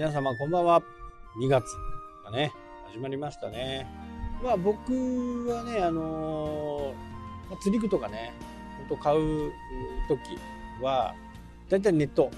[0.00, 0.82] 皆様こんばんは。
[1.42, 1.76] 2月
[2.24, 2.54] がね、
[2.86, 3.86] 始まりましたね。
[4.42, 4.94] まあ僕
[5.46, 8.32] はね、あのー、釣り具とかね、
[8.78, 9.52] ほんと買う
[10.08, 10.38] 時
[10.82, 11.14] は、
[11.68, 12.30] だいたいネット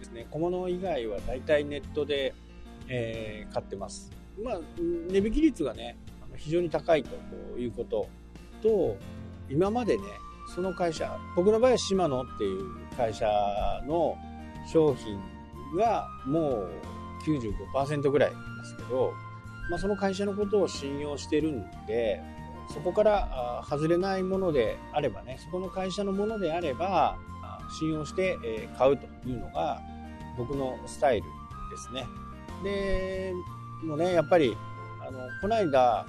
[0.00, 0.26] ですね。
[0.32, 2.34] 小物以外はだいたいネットで、
[2.88, 4.10] えー、買ってます。
[4.42, 5.96] まあ、値引き率がね、
[6.34, 8.08] 非常に高いということ
[8.64, 8.96] と、
[9.48, 10.02] 今までね、
[10.52, 12.64] その会社、僕の場合はシマノっていう
[12.96, 13.30] 会社
[13.86, 14.18] の
[14.66, 15.20] 商品
[15.76, 16.70] がもう
[17.74, 19.12] 95%ぐらいなんですけど、
[19.70, 22.20] まあ、その会社のことを信用してるんで、
[22.72, 27.16] そこから外れないものであればね、そこの会社のものであれば、
[27.78, 29.80] 信用して買うというのが
[30.36, 31.26] 僕のスタイル
[31.70, 32.06] ですね。
[32.64, 33.32] で、
[33.84, 34.56] もうね、やっぱり、
[35.00, 36.06] あの、この間、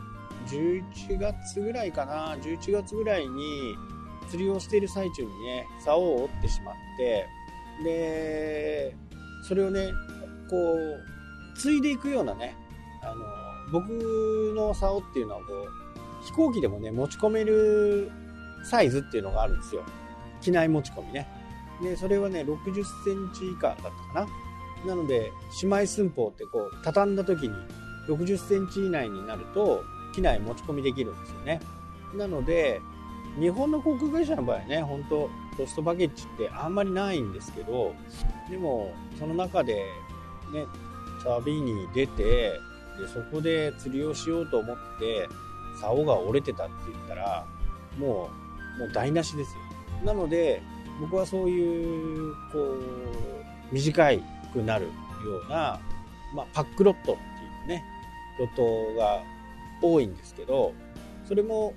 [0.47, 3.75] 11月ぐらいかな、11月ぐらいに
[4.27, 7.27] 釣りをしている最中にね、竿を折ってしまって、
[7.83, 8.97] で、
[9.41, 9.91] それをね、
[10.49, 12.55] こう、継いでいくようなね、
[13.01, 13.25] あの、
[13.71, 13.89] 僕
[14.55, 18.11] の竿っていうのはこう、飛行機でもね、持ち込める
[18.63, 19.83] サイズっていうのがあるんですよ。
[20.41, 21.27] 機内持ち込みね。
[21.81, 24.27] で、それはね、60センチ以下だったか
[24.85, 24.95] な。
[24.95, 27.55] なので、姉妹寸法ってこう、畳んだ時に
[28.07, 29.83] 60センチ以内になると、
[30.13, 31.61] 機内持ち込みできるんですよね。
[32.15, 32.81] なので、
[33.39, 35.29] 日本の航空会社の場合ね、本当
[35.61, 37.93] ロストバケッジってあんまりないんですけど、
[38.49, 39.75] でも、その中で
[40.51, 40.65] ね、
[41.23, 42.59] 旅に出て、
[42.99, 45.29] で、そこで釣りをしようと思って、
[45.79, 47.45] 竿が折れてたって言ったら、
[47.99, 48.31] も
[48.77, 49.61] う、もう台無しですよ。
[50.03, 50.63] なので、
[50.99, 54.09] 僕はそういう、こう、短
[54.51, 54.91] くなるよ
[55.45, 55.79] うな、
[56.35, 57.83] まあ、パックロットっていうね、
[58.39, 59.21] ロットが
[59.83, 60.73] 多いんですけど、
[61.27, 61.75] それも、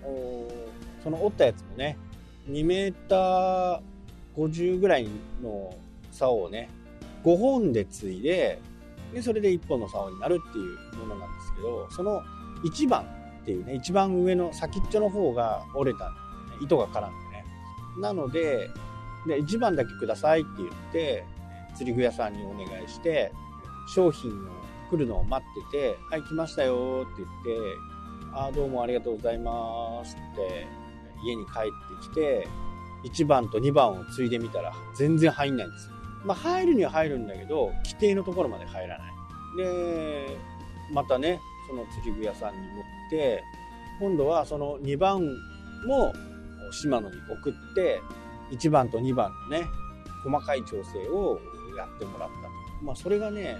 [1.03, 1.99] その折ったやつもね、
[2.49, 3.81] 2メーター
[4.37, 5.09] 50ぐらい
[5.43, 5.75] の
[6.11, 6.69] 竿をね、
[7.25, 8.61] 5本で継いで、
[9.13, 12.23] で、それで1本の竿になるっていうものなんですけど、その
[12.65, 13.03] 1番
[13.43, 17.45] っていうね、一番上の先っちょの方が折れたんで、ね、糸が絡んでね。
[18.01, 18.71] なので、
[19.27, 21.25] で、1番だけくださいって言って、
[21.75, 23.33] 釣り具屋さんにお願いして、
[23.95, 24.35] 商品を
[24.91, 27.95] 来るのを待ってて、はい、来ましたよって言って、
[28.33, 30.67] あどうもありがとうございますって
[31.25, 32.49] 家に帰ってきて、
[33.05, 35.95] 1番と2番を継いでみたら全然入んないんですよ。
[36.25, 39.13] まあ入るには入るんだけど、規定のところまで入らない。
[39.59, 40.39] で、
[40.93, 43.43] またね、その釣り具屋さんに持って、
[44.01, 45.23] 今度はその2番
[45.87, 46.13] も
[46.73, 48.01] 島野に送って、
[48.53, 49.67] 1番と2番のね、
[50.25, 51.41] 細かい調整を
[51.77, 52.85] やってもらった。
[52.85, 53.57] まあそれがね、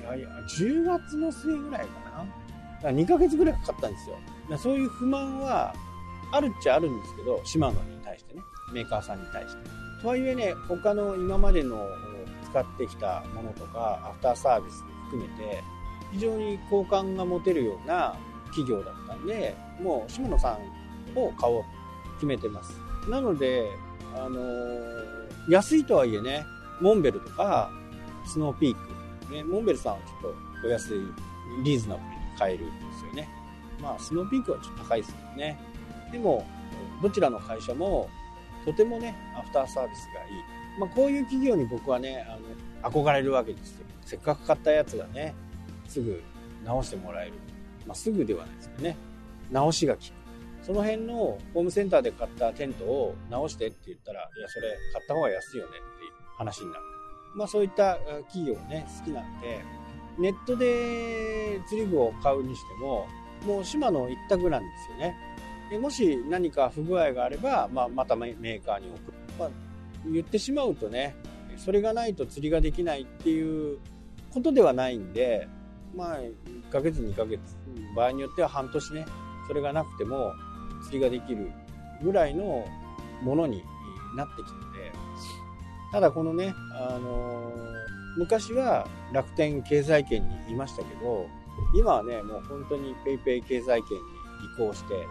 [0.00, 2.18] いやいや、10月の末ぐらいかな。
[2.18, 2.28] だか
[2.82, 4.16] ら2ヶ月ぐらいかかったんですよ。
[4.58, 5.74] そういう不満は
[6.32, 8.42] あるっちゃあるんですけど、シマノに対してね、
[8.72, 9.62] メーカーさんに対して。
[10.02, 11.88] とはいえね、他の今までの
[12.50, 15.62] 使ってきたものとか、アフターサービス含めて、
[16.12, 20.58] 非常に好感が持てるような企業だったんで、もうシマノさ
[21.14, 21.68] んを買おうと
[22.14, 22.78] 決めてます。
[23.08, 23.68] なので、
[24.14, 26.44] あのー、安いとはいえね、
[26.80, 27.70] モンベルとか、
[28.26, 28.76] スノーピー
[29.26, 30.32] ク、ね、モンベルさんはちょっ
[30.62, 31.00] とお安い、
[31.64, 33.28] リーズナブルに買えるんですよね。
[33.80, 35.58] まあ、スノーピークはちょっと高いですけどね。
[36.14, 36.46] でも、
[37.02, 38.08] どちらの会社も、
[38.64, 40.78] とてもね、アフターサービスがいい。
[40.78, 43.86] まあ、こういう企業に僕はね、あの、憧れるわけですよ。
[44.02, 45.34] せっかく買ったやつがね、
[45.88, 46.22] すぐ
[46.64, 47.32] 直してもらえる。
[47.84, 48.96] まあ、すぐではないですけどね、
[49.50, 50.04] 直しが効く。
[50.62, 51.14] その辺の
[51.52, 56.80] ホームセンターで買ったテントを直してって言ったら、いや、それ買った方が安いよねっていう話になる。
[57.34, 57.96] まあそういった
[58.28, 59.60] 企業ね、好きなんで、
[60.16, 63.08] ネットで釣り具を買うにしても、
[63.44, 65.16] もう島の一択なんですよね。
[65.80, 69.18] もし何か不具合があれば、まあ、またメーカーに送る。
[69.38, 69.50] まあ、
[70.06, 71.16] 言ってしまうとね、
[71.56, 73.78] それがないと釣りができないっていう
[74.32, 75.48] ことではないんで、
[75.96, 76.32] まあ、1
[76.70, 77.40] ヶ月、2ヶ月、
[77.96, 79.06] 場合によっては半年ね、
[79.46, 80.32] それがなくても
[80.84, 81.50] 釣りができる
[82.02, 82.66] ぐらいの
[83.22, 83.62] ものに
[84.16, 84.92] なってきてて、
[85.92, 91.28] ただこのね、あのー、昔は楽天経済圏にいましたけど、
[91.74, 93.98] 今はね、もう本当に PayPay 経済圏に
[94.54, 95.06] 移行して、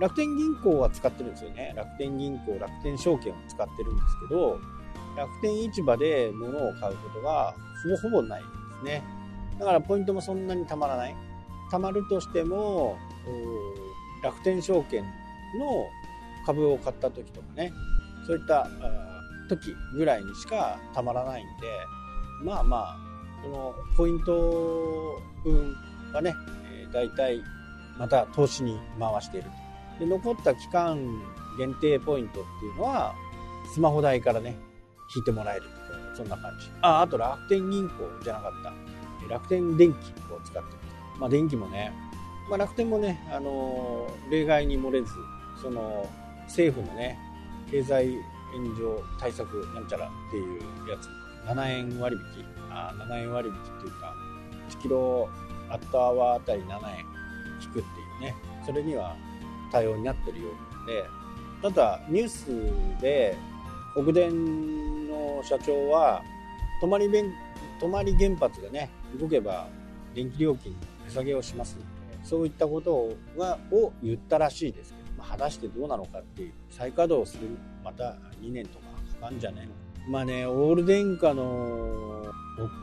[0.00, 1.74] 楽天銀行は使ってるんですよね。
[1.76, 4.58] 楽天銀行、楽天証券を使ってるんですけど、
[5.16, 9.02] 楽天市場で物を買うことがほぼほぼないんですね。
[9.58, 11.14] だからポイントもそんなにたまらない。
[11.70, 12.96] たまるとしても、
[14.22, 15.08] 楽天証券の
[16.46, 17.70] 株を買った時とかね、
[18.26, 18.66] そういった
[19.50, 21.52] 時ぐらいにしかたまらないんで、
[22.42, 22.96] まあまあ、
[23.42, 25.76] そのポイント分
[26.14, 26.34] はね、
[26.92, 27.42] 大体
[27.98, 29.59] また投資に回していると。
[30.00, 31.22] で残った期間
[31.56, 33.14] 限定ポイントっていうのは
[33.72, 34.56] スマホ代からね
[35.14, 35.64] 引いてもらえる
[36.16, 36.70] そんな感じ。
[36.82, 38.72] ああと楽天銀行じゃなかった。
[39.28, 39.96] 楽天電気
[40.32, 40.78] を使ってる。
[41.18, 41.92] まあ、電気もね、
[42.48, 45.12] まあ、楽天もね、あのー、例外に漏れず、
[45.60, 46.08] その、
[46.44, 47.18] 政府のね、
[47.70, 48.14] 経済援
[48.74, 51.08] 助対策なんちゃらっていうやつ、
[51.46, 54.14] 7円割引、あ7円割引っていうか、
[54.70, 55.28] 1キロ
[55.68, 57.04] アットアワーあたり7円
[57.62, 57.82] 引くってい
[58.18, 58.34] うね、
[58.66, 59.16] それには
[59.70, 60.48] 対応になってるよ
[60.84, 61.04] うで、
[61.62, 62.46] ただニュース
[63.00, 63.36] で
[63.94, 66.22] 北電の社長は
[66.80, 67.08] 泊まり
[67.78, 69.68] 泊まり原発がね動けば
[70.14, 71.78] 電気料金の値下げをします
[72.22, 77.48] そういったことがを言ったらしいですけど、まあ、果たしてどうなのかっていう再稼働する
[77.82, 78.84] また2年とか
[79.20, 80.10] かかんじゃねえの？
[80.10, 82.24] まあねオール電化の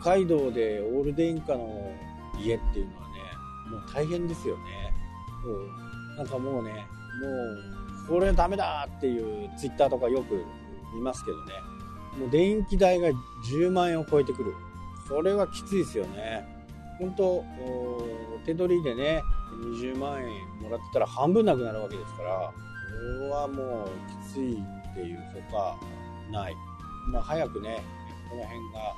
[0.01, 1.92] 北海道でオール電化の
[2.39, 3.13] 家っていうのはね
[3.72, 4.94] もう大変ですよね。
[6.18, 6.72] なんかもうね
[7.22, 10.44] もうこれダメだっていうツイッターとかよく
[10.94, 11.54] 見ますけどね。
[12.19, 13.10] もう電気代が
[13.52, 14.54] 10万円を超えてくる。
[15.08, 16.58] それはきついですよね。
[17.00, 17.44] 本当
[18.46, 19.22] 手取りでね
[19.62, 22.54] 20万円もらってたら半分なくなるわけですからこ
[23.24, 23.90] れはもう
[24.28, 25.78] きついっていうほか
[26.31, 26.56] ない、
[27.12, 27.84] まあ、早くね
[28.30, 28.94] この辺が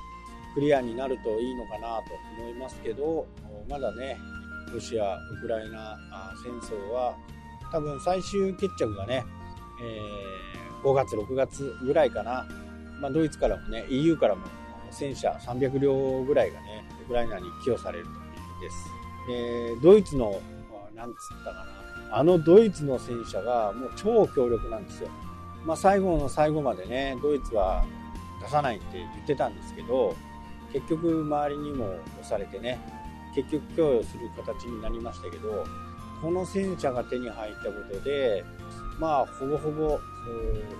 [0.54, 2.04] クリアになるといいのかなと
[2.38, 3.26] 思いますけど
[3.68, 4.16] まだね
[4.72, 5.98] ロシア・ウクライナ
[6.42, 7.16] 戦争は
[7.72, 9.24] 多分最終決着がね、
[9.82, 12.46] えー、5月、6月ぐらいかな、
[13.00, 14.42] まあ、ドイツからもね、EU からも
[14.90, 18.30] 戦車300両ぐらいがね、ウクライナに寄与されるという
[18.60, 18.90] です。
[19.26, 20.40] でドイツの、
[20.94, 21.64] なんつったか
[22.10, 25.08] な、あのドイツの戦車がもう超強力なんですよ。
[25.64, 27.84] まあ、最後の最後までね、ドイツは
[28.42, 30.14] 出さないって言ってたんですけど、
[30.72, 31.86] 結局周りにも
[32.20, 32.78] 押されてね、
[33.34, 35.64] 結局供与する形になりましたけど、
[36.20, 38.44] この戦車が手に入ったことで、
[38.98, 39.98] まあ、ほぼほぼ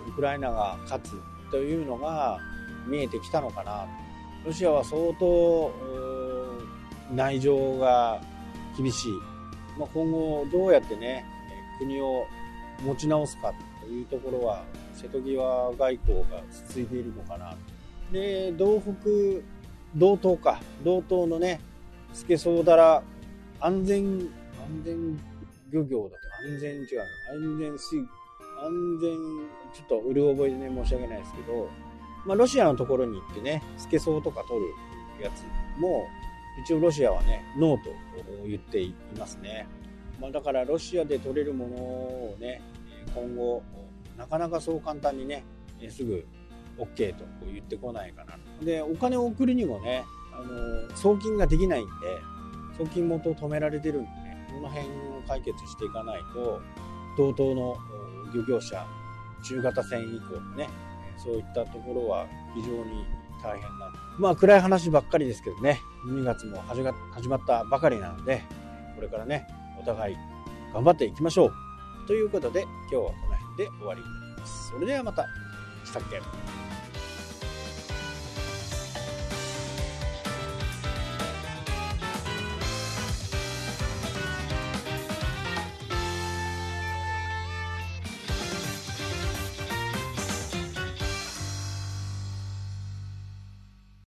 [0.06, 1.12] ウクライナが勝つ
[1.50, 2.38] というのが
[2.86, 3.86] 見えてきたのかな。
[4.44, 5.72] ロシアは相当
[7.12, 8.20] 内情が
[8.76, 9.12] 厳しい。
[9.78, 11.24] まあ、今後どうやってね、
[11.78, 12.26] 国を
[12.84, 14.62] 持ち直すかというところは
[14.94, 17.56] 瀬戸際外交が続いているのかな。
[18.12, 18.92] で、道北、
[19.96, 21.60] 道東か、道東のね、
[22.12, 23.02] スケソウダラ
[23.60, 25.20] 安全、安全
[25.70, 26.16] 漁業だと
[26.48, 26.86] 安全違う
[27.32, 27.98] 安全水
[28.62, 29.16] 安全
[29.72, 31.68] ちょっとうる覚えでね申し訳ないですけど、
[32.26, 34.74] まあ、ロシアのところに行ってねスケソウとか取る
[35.22, 35.44] やつ
[35.80, 36.06] も
[36.64, 37.90] 一応ロシアはねノーと
[38.46, 39.66] 言っていますね、
[40.20, 42.60] まあ、だからロシアで取れるものをね
[43.14, 43.62] 今後
[44.18, 45.44] なかなかそう簡単にね
[45.88, 46.26] すぐ
[46.78, 48.38] OK と言ってこないかな。
[48.64, 50.04] でお金を送るにもね
[50.42, 50.44] あ
[50.90, 52.22] の送金ができないんで
[52.78, 56.60] 送金元を止められてるんでねこの辺を解決していかないと
[57.16, 57.76] 同等の
[58.34, 58.86] 漁業者
[59.42, 60.68] 中型船以降ね
[61.16, 63.04] そういったところは非常に
[63.42, 68.42] 大変なまあ暗い話ばっかりですけどね2月も始まったばかりなので
[68.94, 69.46] これからね
[69.80, 70.16] お互い
[70.72, 71.52] 頑張っていきましょう。
[72.06, 74.70] ということで今日はこの辺で終わりになります。
[74.70, 75.26] それではまた
[75.84, 76.20] したっけ